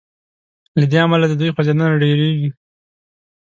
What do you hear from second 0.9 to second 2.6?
دې امله د دوی خوځیدنه ډیریږي.